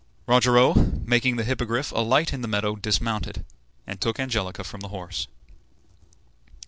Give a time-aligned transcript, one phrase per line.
[0.25, 3.45] Rogero, making the Hippogriff alight in the meadow, dismounted,
[3.85, 5.27] and took Angelica from the horse.